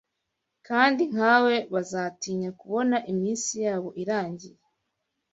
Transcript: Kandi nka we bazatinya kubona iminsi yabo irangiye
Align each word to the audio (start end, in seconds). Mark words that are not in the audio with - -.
Kandi 0.67 1.03
nka 1.13 1.35
we 1.43 1.55
bazatinya 1.73 2.49
kubona 2.59 2.97
iminsi 3.11 3.53
yabo 3.65 3.89
irangiye 4.01 4.59